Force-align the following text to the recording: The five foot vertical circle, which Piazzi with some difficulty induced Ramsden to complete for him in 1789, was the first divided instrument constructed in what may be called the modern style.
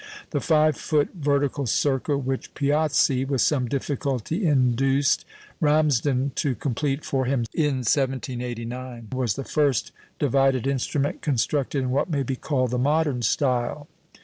The 0.31 0.41
five 0.41 0.77
foot 0.77 1.09
vertical 1.13 1.67
circle, 1.67 2.17
which 2.17 2.55
Piazzi 2.55 3.23
with 3.23 3.41
some 3.41 3.67
difficulty 3.67 4.47
induced 4.47 5.25
Ramsden 5.59 6.31
to 6.37 6.55
complete 6.55 7.05
for 7.05 7.25
him 7.25 7.45
in 7.53 7.83
1789, 7.85 9.09
was 9.13 9.35
the 9.35 9.43
first 9.43 9.91
divided 10.17 10.65
instrument 10.65 11.21
constructed 11.21 11.83
in 11.83 11.91
what 11.91 12.09
may 12.09 12.23
be 12.23 12.35
called 12.35 12.71
the 12.71 12.79
modern 12.79 13.21
style. 13.21 13.87